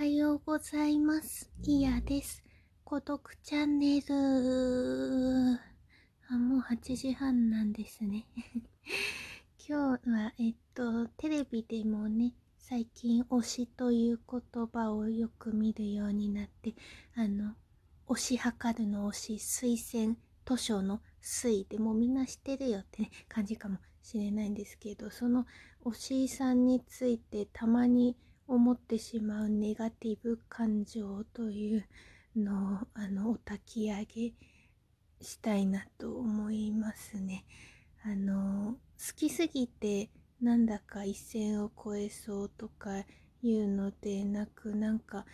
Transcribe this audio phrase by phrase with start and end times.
[0.00, 1.50] はようございます。
[1.62, 2.42] いやです。
[2.84, 5.60] 孤独チャンネル。
[6.30, 8.24] あ、もう8時半なんですね。
[9.68, 16.74] 今日は、えっと、テレビでもね、最近推しという言葉をよく見るようになって、
[17.14, 17.54] あの、
[18.06, 25.44] 推し量るの推し、推薦、図書の推でもみんな知ってるよってね、感じかもしれないんですけど、その
[25.84, 28.16] 推しさんについてたまに
[28.50, 31.84] 思ってしまうネガティブ感情という
[32.34, 34.32] のをあのお焚き上げ
[35.20, 37.44] したいなと思いますね。
[38.02, 40.10] あの好きすぎて
[40.42, 43.04] なんだか一線を越えそうとか
[43.42, 45.26] いうのでなくなんか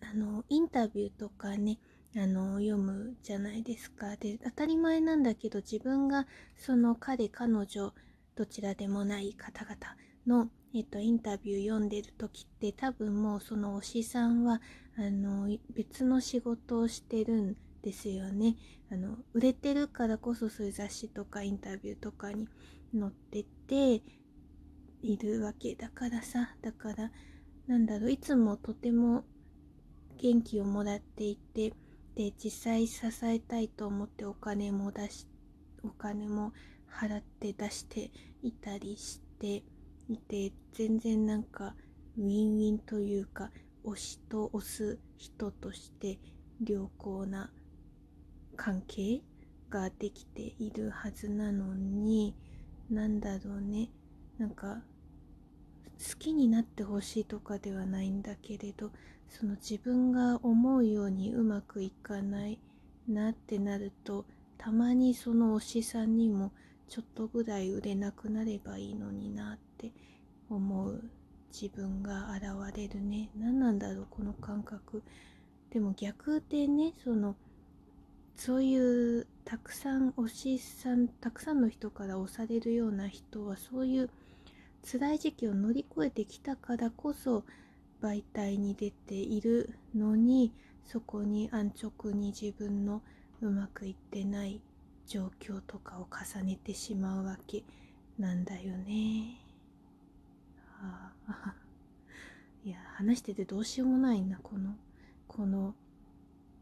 [0.00, 1.78] あのインタビューとかね
[2.14, 4.14] あの読むじゃないですか。
[4.16, 7.92] で当たり前なんだけど自分がその彼彼女
[8.36, 9.76] どちらでもない方々
[10.26, 14.60] のえっと、インタビュー読んでる時って多分もうその推しさんは
[14.98, 18.56] あの別の仕事をしてるんですよね。
[18.92, 22.46] あの売れてるからこそそういう雑誌とかインタビューとかに
[22.92, 24.02] 載ってて
[25.00, 26.54] いるわけだからさ。
[26.60, 27.10] だから
[27.66, 29.24] なんだろういつもとても
[30.18, 31.72] 元気をもらっていて
[32.16, 35.26] で実際支えたいと思ってお金も出し
[35.82, 36.52] お金も
[36.90, 38.10] 払って出して
[38.42, 39.62] いたりして
[40.08, 41.74] いて全然なんか
[42.16, 43.50] ウィンウィンというか
[43.84, 46.18] 推しと推す人として
[46.64, 47.50] 良好な
[48.56, 49.22] 関係
[49.68, 52.34] ができているはずなのに
[52.90, 53.90] なんだろうね。
[54.38, 54.82] なんか
[55.98, 58.90] 好きになってほしいとかではないんだけれど
[59.28, 62.58] その自分が思うようにうまくいかない
[63.08, 64.26] なってなると
[64.58, 66.52] たまにその推しさんにも
[66.88, 69.92] ちょっとぐらい売れなくなればいいのになってって
[70.48, 71.02] 思う
[71.52, 75.02] 自分が現れるね何なんだろうこの感覚
[75.70, 77.36] でも逆でねその
[78.36, 84.10] そういうたくさん推しさんたくさんの人から推されるような人はそういう
[84.90, 87.44] 辛い時期を乗り越えてきたからこそ
[88.02, 90.52] 媒体に出ているのに
[90.84, 93.02] そこに安直に自分の
[93.40, 94.60] うまくいってない
[95.06, 97.64] 状況とかを重ねてしまうわけ
[98.18, 99.45] なんだよね。
[102.64, 104.74] いや話しててどうしようもないなこの
[105.28, 105.74] この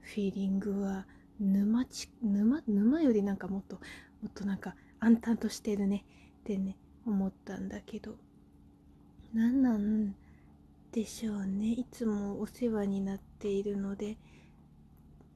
[0.00, 1.06] フィーリングは。
[1.40, 3.80] 沼ち沼沼よりなんかもっとも
[4.28, 6.04] っとなんか暗淡としてるね。
[6.40, 6.76] ってね
[7.06, 8.16] 思ったんだけど。
[9.32, 10.14] 何なん
[10.92, 11.72] でしょうね。
[11.72, 14.18] いつもお世話になっているので。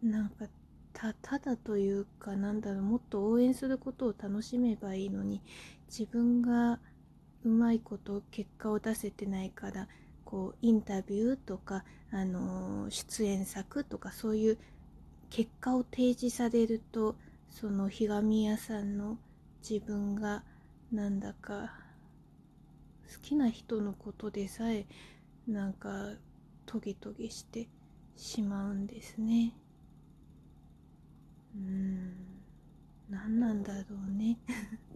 [0.03, 0.47] なんか
[0.93, 2.83] たただというかなんだろう。
[2.83, 5.41] もっと応援することを楽しめばいいのに。
[5.89, 6.81] 自分が
[7.44, 9.88] うまいこと結果を出せてないから
[10.25, 14.59] こうインタビューとか、あのー、出演作とかそういう
[15.31, 17.16] 結果を提示されると
[17.50, 19.19] そのひがみ屋さんの
[19.69, 20.43] 自分が
[20.93, 21.72] なんだか
[23.12, 24.87] 好きな人のことでさえ
[25.47, 26.15] なんか
[26.66, 27.69] トゲトゲして
[28.16, 29.53] しまうんですね。
[31.55, 32.15] うん
[33.11, 34.38] 何なんだろうね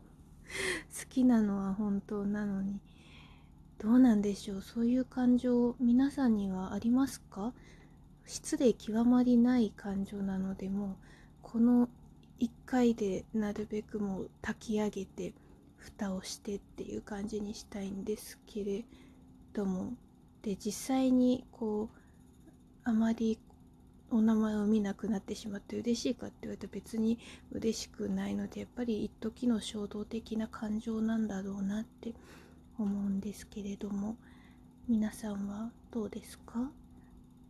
[0.99, 2.81] 好きなのは本当なのに。
[3.79, 4.63] どうなんでしょう。
[4.63, 7.53] そういう感情皆さんにはありますか？
[8.27, 10.97] 失礼極まりない感情なのでも
[11.41, 11.89] この
[12.41, 15.33] 1回でなるべくもう炊き上げて
[15.77, 18.85] 蓋をしてっていう感じにしたいんですけれ
[19.53, 19.95] ども。
[20.43, 21.99] で実際にこう
[22.85, 23.39] あまり
[24.11, 27.19] お名前を見なくなってしまって嬉しいかって言われたら別に
[27.53, 32.15] 嬉しくないのでやっぱり一時の衝動的な感情なんだろうなって
[32.79, 34.17] 思うんですけれども
[34.89, 36.71] 皆さんはどうですか？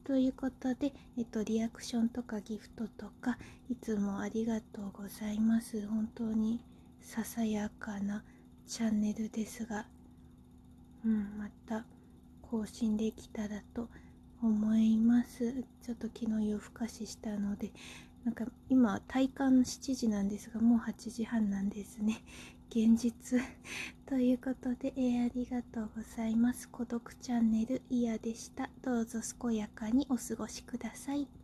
[0.05, 3.39] ということで、えっと、リアクションとかギフトとか
[3.71, 5.87] いつもありがとうございます。
[5.87, 6.61] 本当に
[7.03, 8.25] ささやかな
[8.67, 9.87] チャンネルですが
[11.05, 11.85] うんまた
[12.51, 13.89] 更新できたらと
[14.43, 15.28] 思います。
[15.39, 17.71] ちょっと昨日夜更かししたので
[18.25, 22.23] なんか今体感7時なんですがもう8時半なんですね。
[22.71, 23.41] 現実
[24.07, 26.69] ということで、えー、ありがとうございます。
[26.69, 28.69] 孤独チャンネルイヤでした。
[28.83, 31.38] どうぞ健やかにお過ごしください。